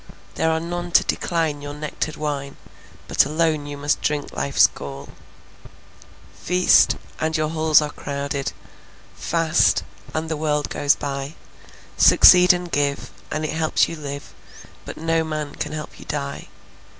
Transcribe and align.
There 0.33 0.49
are 0.49 0.59
none 0.59 0.89
to 0.93 1.03
decline 1.03 1.61
your 1.61 1.75
nectared 1.75 2.15
wine, 2.15 2.57
But 3.07 3.23
alone 3.23 3.67
you 3.67 3.77
must 3.77 4.01
drink 4.01 4.33
life's 4.33 4.65
gall. 4.65 5.09
Feast, 6.33 6.95
and 7.19 7.37
your 7.37 7.49
halls 7.49 7.83
are 7.83 7.91
crowded; 7.91 8.51
Fast, 9.15 9.83
and 10.11 10.27
the 10.27 10.35
world 10.37 10.69
goes 10.69 10.95
by. 10.95 11.35
Succeed 11.97 12.51
and 12.51 12.71
give, 12.71 13.11
and 13.29 13.45
it 13.45 13.53
helps 13.53 13.87
you 13.87 13.95
live, 13.95 14.33
But 14.85 14.97
no 14.97 15.23
man 15.23 15.53
can 15.53 15.71
help 15.71 15.99
you 15.99 16.05
die. 16.05 16.47